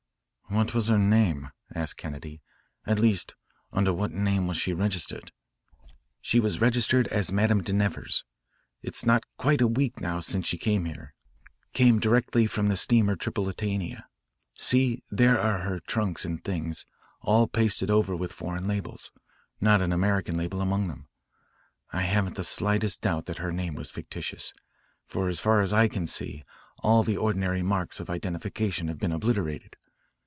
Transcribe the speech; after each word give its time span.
"What 0.53 0.73
was 0.73 0.89
her 0.89 0.97
name?" 0.99 1.49
asked 1.73 1.95
Kennedy. 1.95 2.41
"At 2.85 2.99
least, 2.99 3.35
under 3.71 3.93
what 3.93 4.11
name 4.11 4.47
was 4.47 4.57
she 4.57 4.73
registered? 4.73 5.31
"She 6.19 6.41
was 6.41 6.59
registered 6.59 7.07
as 7.07 7.31
Madame 7.31 7.63
de 7.63 7.71
Nevers. 7.71 8.25
It 8.81 8.93
is 8.93 9.05
not 9.05 9.23
quite 9.37 9.61
a 9.61 9.65
week 9.67 10.01
now 10.01 10.19
since 10.19 10.45
she 10.45 10.57
came 10.57 10.83
here, 10.83 11.13
came 11.71 12.01
directly 12.01 12.47
from 12.47 12.67
the 12.67 12.75
steamer 12.75 13.15
Tripolitania. 13.15 14.03
See, 14.53 15.01
there 15.09 15.39
are 15.39 15.59
her 15.59 15.79
trunks 15.79 16.25
and 16.25 16.43
things, 16.43 16.85
all 17.21 17.47
pasted 17.47 17.89
over 17.89 18.13
with 18.13 18.33
foreign 18.33 18.67
labels, 18.67 19.09
not 19.61 19.81
an 19.81 19.93
American 19.93 20.35
label 20.35 20.59
among 20.59 20.89
them. 20.89 21.07
I 21.93 22.01
haven't 22.01 22.35
the 22.35 22.43
slightest 22.43 22.99
doubt 22.99 23.25
that 23.27 23.37
her 23.37 23.53
name 23.53 23.75
was 23.75 23.89
fictitious, 23.89 24.51
for 25.07 25.29
as 25.29 25.39
far 25.39 25.61
as 25.61 25.71
I 25.71 25.87
can 25.87 26.07
see 26.07 26.43
all 26.79 27.03
the 27.03 27.15
ordinary 27.15 27.61
marks 27.63 28.01
of 28.01 28.09
identification 28.09 28.89
have 28.89 28.99
been 28.99 29.13
obliterated. 29.13 29.77